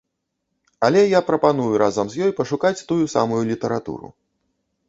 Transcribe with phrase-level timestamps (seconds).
[0.87, 4.07] Але я прапаную разам з ёй пашукаць тую самую літаратуру.